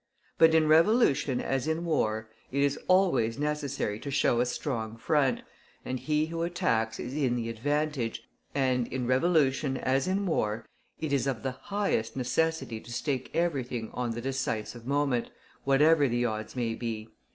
[0.39, 5.43] But in revolution as in war, it is always necessary to show a strong front,
[5.85, 8.23] and he who attacks is in the advantage;
[8.55, 10.65] and in revolution as in war,
[10.99, 15.29] it is of the highest necessity to stake everything on the decisive moment,
[15.65, 17.09] whatever the odds may be.